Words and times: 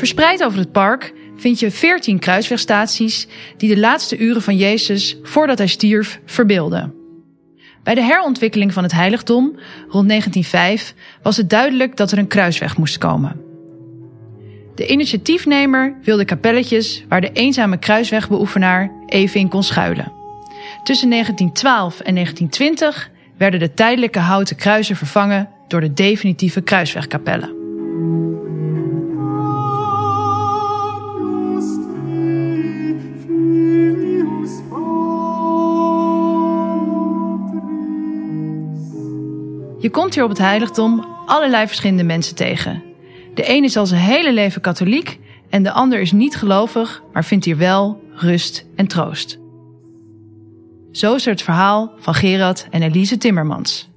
Verspreid 0.00 0.44
over 0.44 0.58
het 0.58 0.72
park 0.72 1.12
vind 1.36 1.60
je 1.60 1.70
14 1.70 2.18
kruiswegstaties 2.18 3.26
die 3.56 3.74
de 3.74 3.80
laatste 3.80 4.18
uren 4.18 4.42
van 4.42 4.56
Jezus 4.56 5.16
voordat 5.22 5.58
hij 5.58 5.66
stierf 5.66 6.20
verbeelden. 6.24 6.94
Bij 7.82 7.94
de 7.94 8.02
herontwikkeling 8.02 8.72
van 8.72 8.82
het 8.82 8.92
heiligdom 8.92 9.44
rond 9.88 10.08
1905 10.08 10.94
was 11.22 11.36
het 11.36 11.50
duidelijk 11.50 11.96
dat 11.96 12.12
er 12.12 12.18
een 12.18 12.26
kruisweg 12.26 12.76
moest 12.76 12.98
komen. 12.98 13.40
De 14.74 14.86
initiatiefnemer 14.86 15.96
wilde 16.02 16.24
kapelletjes 16.24 17.04
waar 17.08 17.20
de 17.20 17.32
eenzame 17.32 17.78
kruiswegbeoefenaar 17.78 18.92
even 19.06 19.40
in 19.40 19.48
kon 19.48 19.62
schuilen. 19.62 20.12
Tussen 20.82 21.10
1912 21.10 22.00
en 22.00 22.14
1920 22.14 23.10
werden 23.38 23.60
de 23.60 23.74
tijdelijke 23.74 24.18
houten 24.18 24.56
kruisen 24.56 24.96
vervangen 24.96 25.48
door 25.68 25.80
de 25.80 25.92
definitieve 25.92 26.60
kruiswegkapellen. 26.60 27.58
Je 39.80 39.90
komt 39.90 40.14
hier 40.14 40.24
op 40.24 40.28
het 40.28 40.38
heiligdom 40.38 41.06
allerlei 41.26 41.66
verschillende 41.66 42.04
mensen 42.04 42.34
tegen. 42.34 42.82
De 43.34 43.42
ene 43.42 43.66
is 43.66 43.76
al 43.76 43.86
zijn 43.86 44.00
hele 44.00 44.32
leven 44.32 44.60
katholiek 44.60 45.18
en 45.50 45.62
de 45.62 45.72
ander 45.72 46.00
is 46.00 46.12
niet 46.12 46.36
gelovig, 46.36 47.02
maar 47.12 47.24
vindt 47.24 47.44
hier 47.44 47.56
wel 47.56 48.02
rust 48.14 48.66
en 48.76 48.86
troost. 48.86 49.38
Zo 50.92 51.14
is 51.14 51.26
er 51.26 51.32
het 51.32 51.42
verhaal 51.42 51.92
van 51.98 52.14
Gerard 52.14 52.66
en 52.70 52.82
Elise 52.82 53.18
Timmermans. 53.18 53.90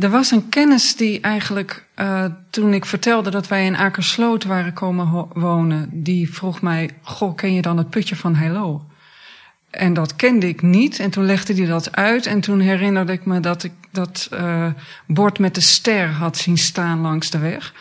Er 0.00 0.10
was 0.10 0.30
een 0.30 0.48
kennis 0.48 0.96
die 0.96 1.20
eigenlijk, 1.20 1.88
uh, 1.96 2.24
toen 2.50 2.74
ik 2.74 2.84
vertelde 2.84 3.30
dat 3.30 3.48
wij 3.48 3.66
in 3.66 3.76
Akersloot 3.76 4.44
waren 4.44 4.72
komen 4.72 5.28
wonen, 5.32 5.88
die 5.92 6.32
vroeg 6.32 6.62
mij: 6.62 6.90
Goh, 7.02 7.34
ken 7.34 7.52
je 7.52 7.62
dan 7.62 7.76
het 7.76 7.90
putje 7.90 8.16
van 8.16 8.34
Heilo? 8.34 8.84
En 9.74 9.94
dat 9.94 10.16
kende 10.16 10.48
ik 10.48 10.62
niet. 10.62 10.98
En 10.98 11.10
toen 11.10 11.24
legde 11.24 11.54
hij 11.54 11.66
dat 11.66 11.96
uit. 11.96 12.26
En 12.26 12.40
toen 12.40 12.60
herinnerde 12.60 13.12
ik 13.12 13.24
me 13.24 13.40
dat 13.40 13.62
ik 13.62 13.72
dat 13.90 14.28
uh, 14.32 14.66
bord 15.06 15.38
met 15.38 15.54
de 15.54 15.60
ster 15.60 16.08
had 16.08 16.36
zien 16.36 16.58
staan 16.58 17.00
langs 17.00 17.30
de 17.30 17.38
weg. 17.38 17.74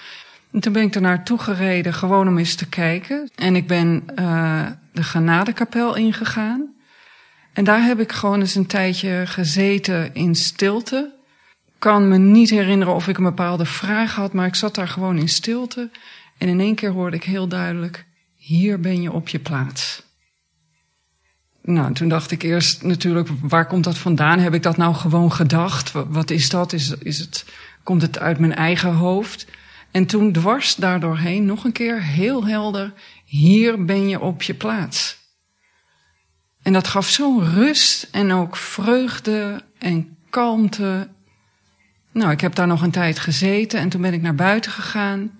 En 0.51 0.59
toen 0.59 0.73
ben 0.73 0.83
ik 0.83 0.95
er 0.95 1.01
naartoe 1.01 1.37
gereden, 1.37 1.93
gewoon 1.93 2.27
om 2.27 2.37
eens 2.37 2.55
te 2.55 2.69
kijken. 2.69 3.29
En 3.35 3.55
ik 3.55 3.67
ben 3.67 4.03
uh, 4.19 4.65
de 4.91 5.03
Genadekapel 5.03 5.95
ingegaan. 5.95 6.73
En 7.53 7.63
daar 7.63 7.83
heb 7.83 7.99
ik 7.99 8.11
gewoon 8.11 8.39
eens 8.39 8.55
een 8.55 8.65
tijdje 8.65 9.23
gezeten 9.25 10.13
in 10.13 10.35
stilte. 10.35 11.13
Kan 11.77 12.07
me 12.07 12.17
niet 12.17 12.49
herinneren 12.49 12.93
of 12.93 13.07
ik 13.07 13.17
een 13.17 13.23
bepaalde 13.23 13.65
vraag 13.65 14.15
had, 14.15 14.33
maar 14.33 14.47
ik 14.47 14.55
zat 14.55 14.75
daar 14.75 14.87
gewoon 14.87 15.17
in 15.17 15.29
stilte. 15.29 15.89
En 16.37 16.47
in 16.47 16.59
één 16.59 16.75
keer 16.75 16.91
hoorde 16.91 17.15
ik 17.15 17.23
heel 17.23 17.47
duidelijk: 17.47 18.05
hier 18.35 18.79
ben 18.79 19.01
je 19.01 19.11
op 19.11 19.27
je 19.27 19.39
plaats. 19.39 20.03
Nou, 21.65 21.93
toen 21.93 22.07
dacht 22.07 22.31
ik 22.31 22.43
eerst 22.43 22.83
natuurlijk, 22.83 23.29
waar 23.41 23.67
komt 23.67 23.83
dat 23.83 23.97
vandaan? 23.97 24.39
Heb 24.39 24.53
ik 24.53 24.63
dat 24.63 24.77
nou 24.77 24.95
gewoon 24.95 25.31
gedacht? 25.31 25.91
Wat 25.91 26.29
is 26.29 26.49
dat? 26.49 26.73
Is, 26.73 26.97
is 26.97 27.19
het, 27.19 27.45
komt 27.83 28.01
het 28.01 28.19
uit 28.19 28.39
mijn 28.39 28.55
eigen 28.55 28.93
hoofd? 28.93 29.47
En 29.91 30.05
toen 30.05 30.31
dwars 30.31 30.75
daardoorheen 30.75 31.45
nog 31.45 31.63
een 31.63 31.71
keer 31.71 32.03
heel 32.03 32.45
helder, 32.45 32.93
hier 33.25 33.85
ben 33.85 34.09
je 34.09 34.19
op 34.19 34.41
je 34.41 34.53
plaats. 34.53 35.17
En 36.61 36.73
dat 36.73 36.87
gaf 36.87 37.09
zo'n 37.09 37.53
rust 37.53 38.07
en 38.11 38.31
ook 38.31 38.55
vreugde 38.55 39.61
en 39.79 40.17
kalmte. 40.29 41.07
Nou, 42.11 42.31
ik 42.31 42.41
heb 42.41 42.55
daar 42.55 42.67
nog 42.67 42.81
een 42.81 42.91
tijd 42.91 43.19
gezeten 43.19 43.79
en 43.79 43.89
toen 43.89 44.01
ben 44.01 44.13
ik 44.13 44.21
naar 44.21 44.35
buiten 44.35 44.71
gegaan 44.71 45.31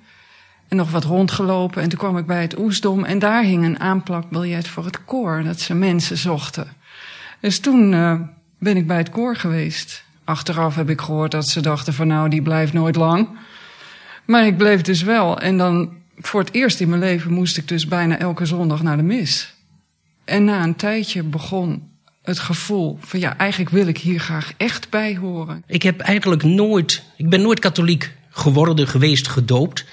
en 0.73 0.79
nog 0.79 0.91
wat 0.91 1.03
rondgelopen. 1.03 1.81
En 1.81 1.89
toen 1.89 1.99
kwam 1.99 2.17
ik 2.17 2.25
bij 2.25 2.41
het 2.41 2.59
Oesdom 2.59 3.03
en 3.03 3.19
daar 3.19 3.43
hing 3.43 3.65
een 3.65 3.79
aanplakbiljet 3.79 4.67
voor 4.67 4.85
het 4.85 5.05
koor, 5.05 5.43
dat 5.43 5.59
ze 5.59 5.73
mensen 5.73 6.17
zochten. 6.17 6.67
Dus 7.39 7.59
toen 7.59 7.91
uh, 7.91 8.19
ben 8.59 8.77
ik 8.77 8.87
bij 8.87 8.97
het 8.97 9.09
koor 9.09 9.35
geweest. 9.35 10.03
Achteraf 10.23 10.75
heb 10.75 10.89
ik 10.89 11.01
gehoord 11.01 11.31
dat 11.31 11.47
ze 11.47 11.61
dachten 11.61 11.93
van 11.93 12.07
nou, 12.07 12.29
die 12.29 12.41
blijft 12.41 12.73
nooit 12.73 12.95
lang. 12.95 13.27
Maar 14.25 14.45
ik 14.45 14.57
bleef 14.57 14.81
dus 14.81 15.01
wel. 15.01 15.39
En 15.39 15.57
dan 15.57 15.93
voor 16.17 16.39
het 16.39 16.53
eerst 16.53 16.79
in 16.79 16.89
mijn 16.89 17.01
leven 17.01 17.33
moest 17.33 17.57
ik 17.57 17.67
dus 17.67 17.87
bijna 17.87 18.17
elke 18.17 18.45
zondag 18.45 18.83
naar 18.83 18.97
de 18.97 19.03
mis. 19.03 19.53
En 20.25 20.43
na 20.43 20.63
een 20.63 20.75
tijdje 20.75 21.23
begon 21.23 21.91
het 22.21 22.39
gevoel 22.39 22.97
van 23.01 23.19
ja, 23.19 23.37
eigenlijk 23.37 23.71
wil 23.71 23.87
ik 23.87 23.97
hier 23.97 24.19
graag 24.19 24.53
echt 24.57 24.89
bij 24.89 25.15
horen. 25.15 25.63
Ik 25.67 25.83
heb 25.83 25.99
eigenlijk 25.99 26.43
nooit, 26.43 27.03
ik 27.17 27.29
ben 27.29 27.41
nooit 27.41 27.59
katholiek 27.59 28.15
geworden, 28.29 28.87
geweest, 28.87 29.27
gedoopt. 29.27 29.85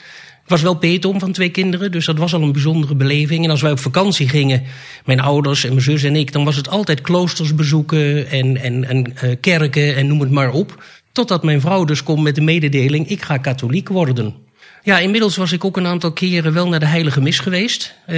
Was 0.51 0.63
wel 0.63 0.75
petom 0.75 1.19
van 1.19 1.33
twee 1.33 1.49
kinderen, 1.49 1.93
dus 1.93 2.07
dat 2.07 2.19
was 2.19 2.35
al 2.35 2.43
een 2.43 2.53
bijzondere 2.53 2.95
beleving. 2.95 3.45
En 3.45 3.51
als 3.51 3.63
wij 3.63 3.71
op 3.71 3.79
vakantie 3.79 4.29
gingen, 4.29 4.63
mijn 5.05 5.21
ouders 5.21 5.65
en 5.65 5.71
mijn 5.71 5.83
zus 5.83 6.03
en 6.03 6.17
ik, 6.17 6.33
dan 6.33 6.45
was 6.45 6.57
het 6.57 6.69
altijd 6.69 7.01
kloosters 7.01 7.55
bezoeken 7.55 8.31
en, 8.31 8.57
en, 8.57 8.89
en 8.89 9.15
uh, 9.25 9.37
kerken 9.41 9.97
en 9.97 10.07
noem 10.07 10.21
het 10.21 10.31
maar 10.31 10.51
op. 10.51 10.85
Totdat 11.13 11.43
mijn 11.43 11.61
vrouw 11.61 11.85
dus 11.85 12.03
komt 12.03 12.23
met 12.23 12.35
de 12.35 12.41
mededeling, 12.41 13.09
ik 13.09 13.23
ga 13.23 13.37
katholiek 13.37 13.89
worden. 13.89 14.35
Ja, 14.83 14.99
inmiddels 14.99 15.37
was 15.37 15.53
ik 15.53 15.65
ook 15.65 15.77
een 15.77 15.87
aantal 15.87 16.13
keren 16.13 16.53
wel 16.53 16.69
naar 16.69 16.81
de 16.81 16.87
Heilige 16.87 17.21
Mis 17.21 17.39
geweest. 17.39 17.95
Uh, 18.07 18.17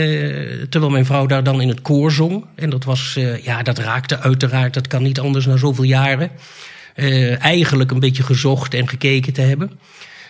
terwijl 0.69 0.93
mijn 0.93 1.07
vrouw 1.07 1.27
daar 1.27 1.45
dan 1.45 1.61
in 1.61 1.69
het 1.69 1.83
koor 1.83 2.13
zong. 2.13 2.45
En 2.55 2.71
dat 2.71 2.85
was, 2.85 3.15
uh, 3.19 3.45
ja, 3.45 3.63
dat 3.63 3.79
raakte 3.79 4.19
uiteraard, 4.19 4.75
dat 4.75 4.87
kan 4.87 5.03
niet 5.03 5.21
anders 5.21 5.47
na 5.47 5.57
zoveel 5.57 5.85
jaren. 5.85 6.31
Uh, 6.97 7.45
eigenlijk 7.45 7.91
een 7.91 8.01
beetje 8.01 8.23
gezocht 8.23 8.75
en 8.75 8.89
gekeken 8.89 9.33
te 9.33 9.41
hebben. 9.41 9.71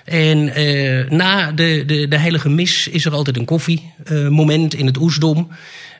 En 0.04 0.44
na 1.16 1.52
de, 1.52 1.82
de, 1.86 2.08
de 2.08 2.18
Heilige 2.18 2.48
Mis 2.48 2.88
is 2.88 3.04
er 3.04 3.12
altijd 3.12 3.36
een 3.36 3.44
koffiemoment 3.44 4.74
in 4.74 4.86
het 4.86 4.96
Oesdom. 4.96 5.48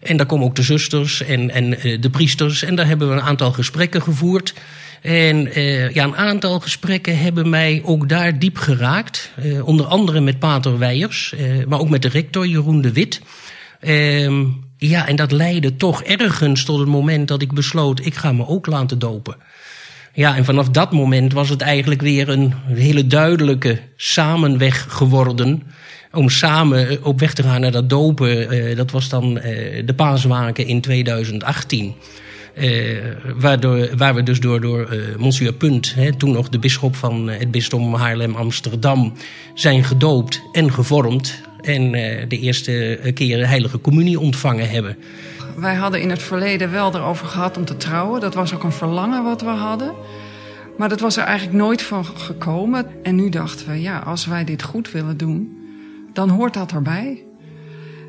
En 0.03 0.17
daar 0.17 0.27
komen 0.27 0.47
ook 0.47 0.57
de 0.57 0.63
zusters 0.63 1.23
en, 1.23 1.51
en 1.51 1.71
de 2.01 2.11
priesters. 2.11 2.63
En 2.63 2.75
daar 2.75 2.87
hebben 2.87 3.09
we 3.09 3.15
een 3.15 3.21
aantal 3.21 3.53
gesprekken 3.53 4.03
gevoerd. 4.03 4.55
En 5.03 5.59
uh, 5.59 5.91
ja, 5.91 6.05
een 6.05 6.17
aantal 6.17 6.61
gesprekken 6.61 7.19
hebben 7.19 7.51
mij 7.51 7.83
ook 7.85 8.09
daar 8.09 8.39
diep 8.39 8.59
geraakt. 8.59 9.31
Uh, 9.45 9.67
onder 9.67 9.87
andere 9.87 10.21
met 10.21 10.39
Pater 10.39 10.79
Weijers, 10.79 11.35
uh, 11.39 11.65
maar 11.67 11.81
ook 11.81 11.89
met 11.89 12.03
de 12.03 12.09
rector 12.09 12.47
Jeroen 12.47 12.81
de 12.81 12.93
Wit. 12.93 13.21
Ehm, 13.81 14.45
ja, 14.77 15.09
en 15.09 15.17
dat 15.17 15.33
leidde 15.33 15.77
toch 15.77 16.03
ergens 16.03 16.65
tot 16.65 16.79
het 16.79 16.89
moment 16.89 17.29
dat 17.29 17.43
ik 17.43 17.53
besloot, 17.53 18.05
ik 18.05 18.15
ga 18.15 18.33
me 18.33 18.47
ook 18.47 18.67
laten 18.67 18.99
dopen. 18.99 19.37
Ja, 20.15 20.37
en 20.37 20.45
vanaf 20.45 20.69
dat 20.69 20.93
moment 20.93 21.33
was 21.33 21.49
het 21.49 21.61
eigenlijk 21.61 22.01
weer 22.01 22.29
een 22.29 22.53
hele 22.67 23.07
duidelijke 23.07 23.81
samenweg 23.97 24.87
geworden. 24.89 25.63
Om 26.13 26.29
samen 26.29 27.05
op 27.05 27.21
weg 27.21 27.35
te 27.35 27.43
gaan 27.43 27.61
naar 27.61 27.71
dat 27.71 27.91
dopen. 27.91 28.77
dat 28.77 28.91
was 28.91 29.09
dan 29.09 29.35
de 29.85 29.93
paaswaken 29.97 30.67
in 30.67 30.81
2018. 30.81 31.95
Uh, 32.55 32.99
waardoor, 33.37 33.97
waar 33.97 34.15
we 34.15 34.23
dus 34.23 34.41
door, 34.41 34.61
door 34.61 34.89
Monsieur 35.19 35.53
Punt, 35.53 35.95
hè, 35.95 36.17
toen 36.17 36.33
nog 36.33 36.49
de 36.49 36.59
bisschop 36.59 36.97
van 36.97 37.29
het 37.29 37.51
bisdom 37.51 37.95
Haarlem-Amsterdam, 37.95 39.13
zijn 39.55 39.85
gedoopt 39.85 40.43
en 40.53 40.73
gevormd. 40.73 41.41
En 41.61 41.93
de 42.29 42.39
eerste 42.39 43.01
keer 43.15 43.37
de 43.37 43.47
heilige 43.47 43.81
communie 43.81 44.21
ontvangen 44.21 44.71
hebben. 44.71 44.97
Wij 45.57 45.75
hadden 45.75 46.01
in 46.01 46.11
het 46.11 46.23
verleden 46.23 46.71
wel 46.71 46.95
erover 46.95 47.27
gehad 47.27 47.57
om 47.57 47.65
te 47.65 47.77
trouwen. 47.77 48.21
Dat 48.21 48.35
was 48.35 48.55
ook 48.55 48.63
een 48.63 48.73
verlangen 48.73 49.25
wat 49.25 49.41
we 49.41 49.49
hadden. 49.49 49.93
Maar 50.79 50.89
dat 50.89 51.01
was 51.01 51.17
er 51.17 51.25
eigenlijk 51.25 51.59
nooit 51.59 51.83
van 51.83 52.05
gekomen. 52.05 52.87
En 53.03 53.15
nu 53.15 53.29
dachten 53.29 53.69
we, 53.69 53.81
ja, 53.81 53.99
als 53.99 54.27
wij 54.27 54.45
dit 54.45 54.63
goed 54.63 54.91
willen 54.91 55.17
doen, 55.17 55.57
dan 56.13 56.29
hoort 56.29 56.55
dat 56.55 56.73
erbij. 56.73 57.25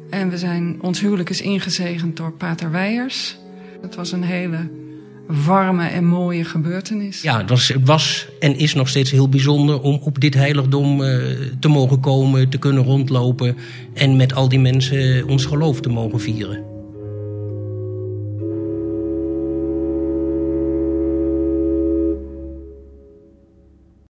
En 0.09 0.29
we 0.29 0.37
zijn, 0.37 0.77
ons 0.81 0.99
huwelijk 0.99 1.29
is 1.29 1.41
ingezegend 1.41 2.17
door 2.17 2.31
Pater 2.31 2.71
Weijers. 2.71 3.37
Het 3.81 3.95
was 3.95 4.11
een 4.11 4.23
hele 4.23 4.69
warme 5.27 5.87
en 5.87 6.05
mooie 6.05 6.43
gebeurtenis. 6.43 7.21
Ja, 7.21 7.37
het 7.37 7.49
was, 7.49 7.73
was 7.83 8.27
en 8.39 8.57
is 8.57 8.73
nog 8.73 8.89
steeds 8.89 9.11
heel 9.11 9.29
bijzonder 9.29 9.81
om 9.81 9.99
op 10.03 10.19
dit 10.19 10.33
heiligdom 10.33 11.01
uh, 11.01 11.07
te 11.59 11.67
mogen 11.67 11.99
komen, 11.99 12.49
te 12.49 12.57
kunnen 12.57 12.83
rondlopen 12.83 13.57
en 13.93 14.15
met 14.15 14.33
al 14.33 14.49
die 14.49 14.59
mensen 14.59 15.27
ons 15.27 15.45
geloof 15.45 15.81
te 15.81 15.89
mogen 15.89 16.19
vieren. 16.19 16.72